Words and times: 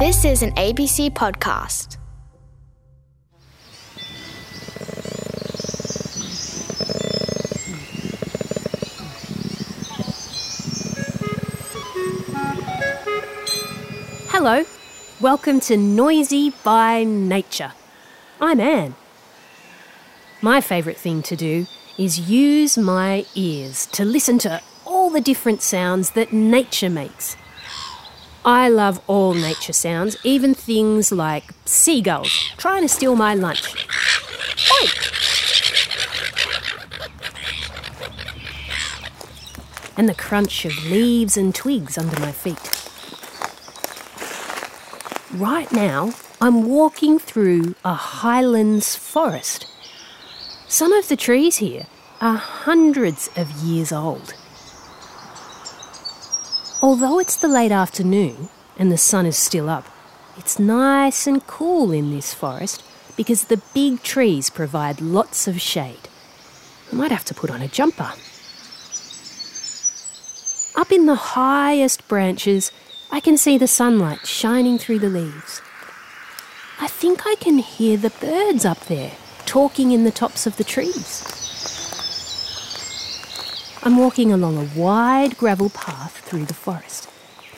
This 0.00 0.24
is 0.24 0.42
an 0.42 0.52
ABC 0.52 1.10
podcast. 1.10 1.98
Hello, 14.30 14.64
welcome 15.20 15.60
to 15.60 15.76
Noisy 15.76 16.54
by 16.64 17.04
Nature. 17.04 17.72
I'm 18.40 18.58
Ann. 18.58 18.94
My 20.40 20.62
favourite 20.62 20.96
thing 20.96 21.22
to 21.24 21.36
do 21.36 21.66
is 21.98 22.18
use 22.18 22.78
my 22.78 23.26
ears 23.34 23.84
to 23.88 24.06
listen 24.06 24.38
to 24.38 24.62
all 24.86 25.10
the 25.10 25.20
different 25.20 25.60
sounds 25.60 26.12
that 26.12 26.32
nature 26.32 26.88
makes. 26.88 27.36
I 28.44 28.70
love 28.70 29.02
all 29.06 29.34
nature 29.34 29.74
sounds, 29.74 30.16
even 30.24 30.54
things 30.54 31.12
like 31.12 31.52
seagulls 31.66 32.30
trying 32.56 32.82
to 32.82 32.88
steal 32.88 33.14
my 33.14 33.34
lunch. 33.34 33.74
Oi! 34.72 34.86
And 39.96 40.08
the 40.08 40.14
crunch 40.14 40.64
of 40.64 40.72
leaves 40.86 41.36
and 41.36 41.54
twigs 41.54 41.98
under 41.98 42.18
my 42.20 42.32
feet. 42.32 42.70
Right 45.38 45.70
now, 45.70 46.14
I'm 46.40 46.66
walking 46.66 47.18
through 47.18 47.74
a 47.84 47.92
highlands 47.92 48.96
forest. 48.96 49.66
Some 50.66 50.94
of 50.94 51.08
the 51.08 51.16
trees 51.16 51.58
here 51.58 51.86
are 52.22 52.36
hundreds 52.36 53.28
of 53.36 53.50
years 53.50 53.92
old. 53.92 54.34
Although 56.82 57.18
it's 57.18 57.36
the 57.36 57.48
late 57.48 57.72
afternoon 57.72 58.48
and 58.78 58.90
the 58.90 58.96
sun 58.96 59.26
is 59.26 59.36
still 59.36 59.68
up, 59.68 59.84
it's 60.38 60.58
nice 60.58 61.26
and 61.26 61.46
cool 61.46 61.92
in 61.92 62.10
this 62.10 62.32
forest 62.32 62.82
because 63.18 63.44
the 63.44 63.60
big 63.74 64.02
trees 64.02 64.48
provide 64.48 65.02
lots 65.02 65.46
of 65.46 65.60
shade. 65.60 66.08
I 66.90 66.96
might 66.96 67.10
have 67.10 67.26
to 67.26 67.34
put 67.34 67.50
on 67.50 67.60
a 67.60 67.68
jumper. 67.68 68.12
Up 70.74 70.90
in 70.90 71.04
the 71.04 71.16
highest 71.36 72.08
branches, 72.08 72.72
I 73.10 73.20
can 73.20 73.36
see 73.36 73.58
the 73.58 73.68
sunlight 73.68 74.26
shining 74.26 74.78
through 74.78 75.00
the 75.00 75.10
leaves. 75.10 75.60
I 76.80 76.86
think 76.86 77.26
I 77.26 77.34
can 77.34 77.58
hear 77.58 77.98
the 77.98 78.08
birds 78.08 78.64
up 78.64 78.86
there 78.86 79.12
talking 79.44 79.90
in 79.92 80.04
the 80.04 80.10
tops 80.10 80.46
of 80.46 80.56
the 80.56 80.64
trees. 80.64 81.39
I'm 83.82 83.96
walking 83.96 84.30
along 84.30 84.58
a 84.58 84.78
wide 84.78 85.38
gravel 85.38 85.70
path 85.70 86.18
through 86.18 86.44
the 86.44 86.52
forest, 86.52 87.08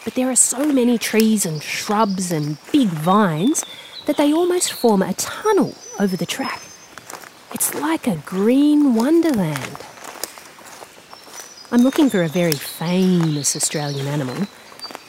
but 0.05 0.15
there 0.15 0.31
are 0.31 0.37
so 0.37 0.73
many 0.73 0.97
trees 0.97 1.45
and 1.45 1.61
shrubs 1.61 2.31
and 2.31 2.59
big 2.70 2.87
vines 2.91 3.65
that 4.06 4.19
they 4.19 4.33
almost 4.33 4.73
form 4.73 5.03
a 5.03 5.15
tunnel 5.15 5.75
over 5.98 6.17
the 6.17 6.25
track. 6.25 6.62
It's 7.53 7.75
like 7.75 8.06
a 8.06 8.23
green 8.25 8.95
wonderland. 8.95 9.84
I'm 11.73 11.83
looking 11.83 12.09
for 12.09 12.23
a 12.23 12.28
very 12.28 12.53
famous 12.53 13.56
Australian 13.56 14.06
animal. 14.06 14.47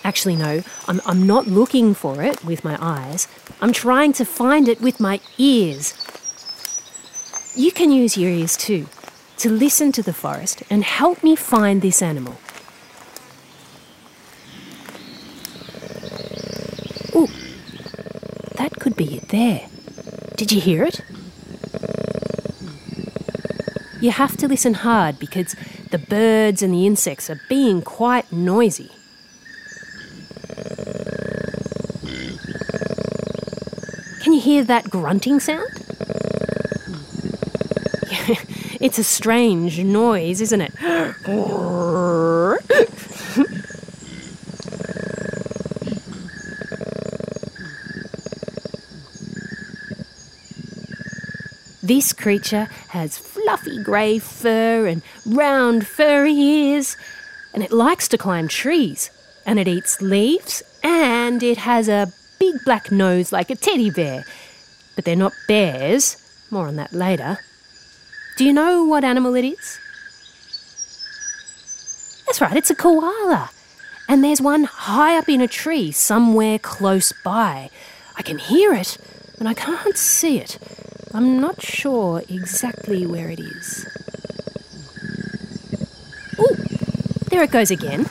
Actually, 0.04 0.36
no, 0.36 0.64
I'm, 0.88 1.00
I'm 1.06 1.28
not 1.28 1.46
looking 1.46 1.94
for 1.94 2.24
it 2.24 2.44
with 2.44 2.64
my 2.64 2.76
eyes. 2.82 3.28
I'm 3.62 3.72
trying 3.72 4.14
to 4.14 4.26
find 4.26 4.68
it 4.68 4.82
with 4.82 5.00
my 5.00 5.20
ears. 5.38 5.94
You 7.56 7.72
can 7.72 7.92
use 7.92 8.18
your 8.18 8.32
ears 8.32 8.58
too 8.58 8.88
to 9.38 9.50
listen 9.50 9.92
to 9.92 10.02
the 10.02 10.14
forest 10.14 10.64
and 10.70 10.84
help 10.84 11.24
me 11.24 11.36
find 11.36 11.82
this 11.82 12.02
animal. 12.02 12.36
Oh, 17.14 17.30
that 18.56 18.80
could 18.80 18.96
be 18.96 19.18
it 19.18 19.30
there. 19.30 19.68
Did 20.36 20.52
you 20.52 20.62
hear 20.62 20.84
it? 20.84 21.02
You 24.02 24.12
have 24.12 24.36
to 24.38 24.48
listen 24.48 24.74
hard 24.74 25.18
because 25.18 25.56
the 25.92 25.98
birds 25.98 26.62
and 26.62 26.74
the 26.74 26.86
insects 26.86 27.30
are 27.30 27.40
being 27.48 27.82
quite 27.82 28.32
noisy. 28.32 28.92
Can 34.22 34.34
you 34.34 34.42
hear 34.42 34.64
that 34.64 34.90
grunting 34.90 35.40
sound? 35.40 35.83
It's 38.84 39.00
a 39.00 39.04
strange 39.06 39.80
noise, 39.80 40.42
isn't 40.42 40.60
it? 40.60 40.74
This 51.82 52.12
creature 52.12 52.66
has 52.90 53.18
fluffy 53.18 53.82
grey 53.82 54.20
fur 54.20 54.88
and 54.88 55.02
round 55.26 55.88
furry 55.88 56.34
ears, 56.34 56.98
and 57.54 57.64
it 57.64 57.72
likes 57.72 58.10
to 58.10 58.18
climb 58.18 58.50
trees, 58.50 59.10
and 59.46 59.60
it 59.60 59.68
eats 59.70 60.02
leaves, 60.02 60.62
and 60.84 61.42
it 61.42 61.60
has 61.60 61.88
a 61.88 62.12
big 62.38 62.56
black 62.66 62.92
nose 62.92 63.32
like 63.32 63.50
a 63.50 63.56
teddy 63.56 63.92
bear. 63.92 64.26
But 64.98 65.06
they're 65.06 65.16
not 65.16 65.32
bears, 65.48 66.18
more 66.52 66.68
on 66.68 66.76
that 66.76 66.92
later. 66.92 67.40
Do 68.36 68.46
you 68.46 68.54
know 68.54 68.84
what 68.84 69.04
animal 69.04 69.36
it 69.36 69.46
is? 69.46 69.80
That's 72.26 72.42
right, 72.42 72.58
it's 72.58 72.72
a 72.72 72.76
koala. 72.76 73.52
And 74.10 74.24
there's 74.24 74.42
one 74.42 74.64
high 74.64 75.18
up 75.18 75.30
in 75.30 75.40
a 75.40 75.48
tree 75.48 75.92
somewhere 75.92 76.58
close 76.58 77.14
by. 77.24 77.70
I 78.16 78.22
can 78.24 78.40
hear 78.40 78.74
it, 78.74 78.98
but 79.38 79.46
I 79.46 79.54
can't 79.54 79.98
see 79.98 80.40
it. 80.40 80.58
I'm 81.14 81.40
not 81.40 81.62
sure 81.62 82.24
exactly 82.28 83.06
where 83.06 83.30
it 83.30 83.40
is. 83.40 83.86
Oh, 86.40 86.56
there 87.30 87.44
it 87.44 87.52
goes 87.52 87.70
again. 87.70 88.08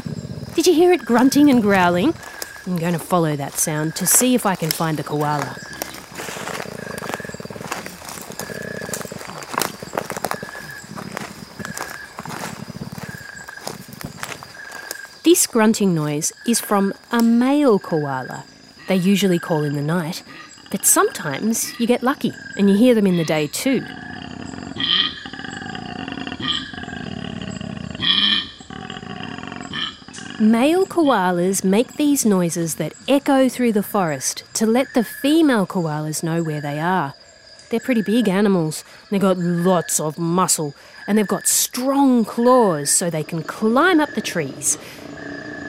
Did 0.54 0.68
you 0.68 0.74
hear 0.74 0.92
it 0.92 1.04
grunting 1.04 1.50
and 1.50 1.60
growling? 1.60 2.14
I'm 2.64 2.76
going 2.76 2.92
to 2.92 3.00
follow 3.00 3.34
that 3.34 3.54
sound 3.54 3.96
to 3.96 4.06
see 4.06 4.36
if 4.36 4.46
I 4.46 4.54
can 4.54 4.70
find 4.70 4.96
the 4.96 5.02
koala. 5.02 5.56
This 15.24 15.46
grunting 15.46 15.94
noise 15.94 16.32
is 16.48 16.58
from 16.58 16.92
a 17.12 17.22
male 17.22 17.78
koala. 17.78 18.42
They 18.88 18.96
usually 18.96 19.38
call 19.38 19.62
in 19.62 19.74
the 19.74 19.80
night, 19.80 20.24
but 20.72 20.84
sometimes 20.84 21.78
you 21.78 21.86
get 21.86 22.02
lucky 22.02 22.32
and 22.56 22.68
you 22.68 22.76
hear 22.76 22.92
them 22.92 23.06
in 23.06 23.16
the 23.18 23.24
day 23.24 23.46
too. 23.46 23.82
Male 30.40 30.86
koalas 30.86 31.62
make 31.62 31.92
these 31.92 32.26
noises 32.26 32.74
that 32.74 32.92
echo 33.06 33.48
through 33.48 33.74
the 33.74 33.84
forest 33.84 34.42
to 34.54 34.66
let 34.66 34.92
the 34.92 35.04
female 35.04 35.68
koalas 35.68 36.24
know 36.24 36.42
where 36.42 36.60
they 36.60 36.80
are. 36.80 37.14
They're 37.70 37.78
pretty 37.78 38.02
big 38.02 38.28
animals. 38.28 38.82
They've 39.08 39.20
got 39.20 39.38
lots 39.38 40.00
of 40.00 40.18
muscle 40.18 40.74
and 41.06 41.16
they've 41.16 41.28
got 41.28 41.46
strong 41.46 42.24
claws 42.24 42.90
so 42.90 43.08
they 43.08 43.22
can 43.22 43.44
climb 43.44 44.00
up 44.00 44.14
the 44.14 44.20
trees. 44.20 44.78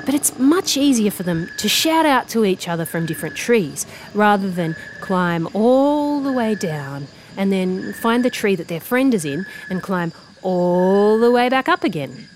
But 0.05 0.13
it's 0.13 0.37
much 0.37 0.75
easier 0.75 1.11
for 1.11 1.23
them 1.23 1.49
to 1.57 1.69
shout 1.69 2.05
out 2.05 2.27
to 2.29 2.43
each 2.45 2.67
other 2.67 2.85
from 2.85 3.05
different 3.05 3.35
trees 3.37 3.85
rather 4.13 4.49
than 4.49 4.75
climb 4.99 5.47
all 5.53 6.21
the 6.21 6.31
way 6.31 6.55
down 6.55 7.07
and 7.37 7.51
then 7.51 7.93
find 7.93 8.23
the 8.23 8.29
tree 8.29 8.55
that 8.55 8.67
their 8.67 8.79
friend 8.79 9.13
is 9.13 9.25
in 9.25 9.45
and 9.69 9.81
climb 9.81 10.11
all 10.41 11.17
the 11.19 11.31
way 11.31 11.49
back 11.49 11.69
up 11.69 11.83
again. 11.83 12.27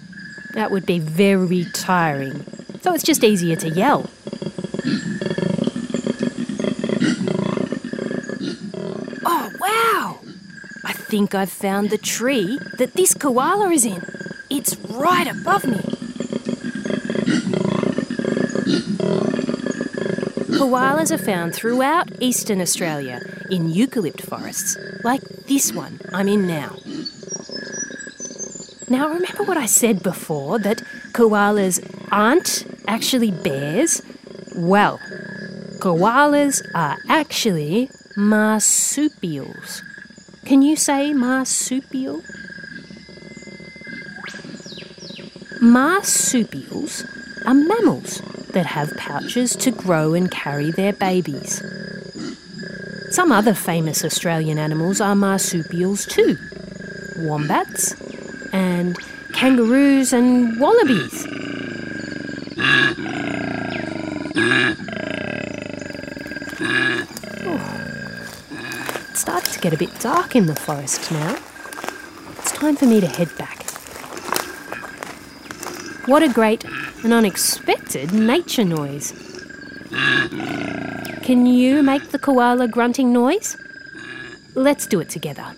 That 0.53 0.72
would 0.72 0.85
be 0.85 1.00
very 1.00 1.66
tiring. 1.73 2.45
So 2.81 2.94
it's 2.94 3.03
just 3.03 3.23
easier 3.23 3.55
to 3.57 3.69
yell. 3.69 4.09
Oh, 9.25 9.52
wow! 9.59 10.20
I 10.85 10.93
think 10.93 11.35
I've 11.35 11.52
found 11.52 11.90
the 11.90 11.97
tree 11.97 12.59
that 12.78 12.93
this 12.93 13.13
koala 13.13 13.70
is 13.72 13.85
in. 13.85 14.03
It's 14.49 14.78
right 14.78 15.28
above 15.28 15.66
me. 15.66 15.97
Koalas 20.58 21.12
are 21.12 21.20
found 21.20 21.54
throughout 21.54 22.09
eastern 22.20 22.62
Australia 22.62 23.22
in 23.52 23.72
eucalypt 23.72 24.22
forests, 24.22 24.76
like 25.04 25.22
this 25.46 25.72
one 25.72 26.00
I'm 26.14 26.28
in 26.28 26.48
now. 26.48 26.76
Now, 28.90 29.08
remember 29.08 29.44
what 29.44 29.58
I 29.58 29.68
said 29.68 30.02
before 30.02 30.58
that 30.59 30.78
koalas 31.14 31.78
aren't 32.12 32.66
actually 32.88 33.30
bears? 33.30 34.02
Well, 34.56 34.98
koalas 35.78 36.68
are 36.74 36.98
actually 37.08 37.92
marsupials. 38.16 39.84
Can 40.46 40.64
you 40.64 40.76
say 40.76 41.14
marsupial? 41.14 42.24
Marsupials 45.62 47.06
are 47.46 47.54
mammals 47.54 48.22
that 48.58 48.66
have 48.66 48.98
pouches 48.98 49.56
to 49.56 49.70
grow 49.70 50.16
and 50.16 50.32
carry 50.32 50.72
their 50.72 50.92
babies. 50.92 51.62
Some 53.12 53.32
other 53.32 53.54
famous 53.54 54.04
Australian 54.04 54.58
animals 54.58 55.00
are 55.00 55.14
marsupials 55.14 56.08
too 56.08 56.36
wombats 57.18 57.94
and 58.52 58.98
kangaroos 59.34 60.12
and 60.12 60.59
wallabies. 60.59 61.28
Oh. 67.46 67.62
It's 69.12 69.22
starting 69.22 69.54
to 69.54 69.59
get 69.59 69.74
a 69.74 69.78
bit 69.78 70.00
dark 70.00 70.36
in 70.36 70.48
the 70.48 70.56
forest 70.56 71.12
now. 71.12 71.38
It's 72.40 72.54
time 72.54 72.76
for 72.76 72.88
me 72.88 73.02
to 73.02 73.08
head 73.08 73.30
back. 73.38 73.70
What 76.08 76.24
a 76.24 76.30
great 76.34 76.66
and 77.03 77.14
unexpected 77.14 78.14
nature 78.14 78.64
noise. 78.64 79.14
Can 81.23 81.46
you 81.46 81.84
make 81.84 82.09
the 82.09 82.20
koala 82.20 82.67
grunting 82.67 83.11
noise? 83.11 83.58
Let's 84.55 84.88
do 84.88 84.99
it 84.99 85.09
together. 85.09 85.55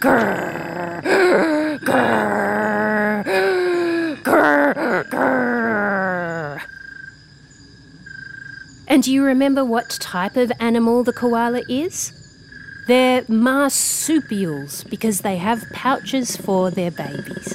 Grrr. 0.00 0.52
And 8.88 9.02
do 9.02 9.12
you 9.12 9.24
remember 9.24 9.64
what 9.64 9.90
type 9.90 10.36
of 10.36 10.52
animal 10.60 11.02
the 11.02 11.12
koala 11.12 11.62
is? 11.68 12.21
They're 12.86 13.24
marsupials 13.28 14.84
because 14.84 15.20
they 15.20 15.36
have 15.36 15.64
pouches 15.72 16.36
for 16.36 16.70
their 16.70 16.90
babies. 16.90 17.54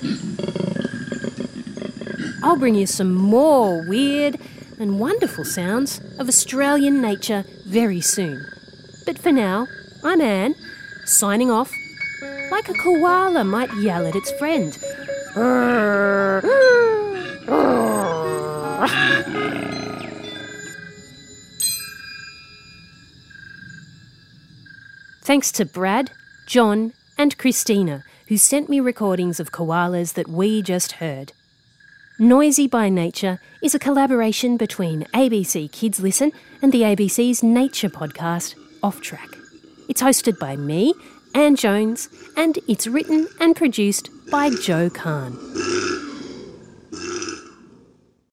I'll 2.41 2.55
bring 2.55 2.75
you 2.75 2.87
some 2.87 3.13
more 3.13 3.85
weird 3.87 4.39
and 4.79 4.99
wonderful 4.99 5.43
sounds 5.43 5.99
of 6.17 6.29
Australian 6.29 7.01
nature 7.01 7.43
very 7.65 7.99
soon. 7.99 8.45
But 9.05 9.19
for 9.19 9.33
now, 9.33 9.67
I'm 10.03 10.21
Ann, 10.21 10.55
signing 11.05 11.51
off 11.51 11.71
like 12.49 12.69
a 12.69 12.73
koala 12.73 13.43
might 13.43 13.73
yell 13.75 14.07
at 14.07 14.15
its 14.15 14.31
friend. 14.31 14.77
Thanks 25.27 25.51
to 25.51 25.65
Brad, 25.65 26.11
John, 26.45 26.93
and 27.17 27.37
Christina, 27.37 28.05
who 28.29 28.37
sent 28.37 28.69
me 28.69 28.79
recordings 28.79 29.41
of 29.41 29.51
koalas 29.51 30.13
that 30.13 30.29
we 30.29 30.61
just 30.61 30.93
heard. 31.03 31.33
Noisy 32.17 32.65
by 32.65 32.87
Nature 32.87 33.41
is 33.61 33.75
a 33.75 33.79
collaboration 33.79 34.55
between 34.55 35.03
ABC 35.13 35.69
Kids 35.69 35.99
Listen 35.99 36.31
and 36.61 36.71
the 36.71 36.83
ABC's 36.83 37.43
nature 37.43 37.89
podcast, 37.89 38.55
Off 38.81 39.01
Track. 39.01 39.27
It's 39.89 40.01
hosted 40.01 40.39
by 40.39 40.55
me, 40.55 40.93
Ann 41.35 41.57
Jones, 41.57 42.07
and 42.37 42.57
it's 42.69 42.87
written 42.87 43.27
and 43.41 43.53
produced 43.53 44.09
by 44.31 44.49
Joe 44.49 44.89
Kahn. 44.89 45.33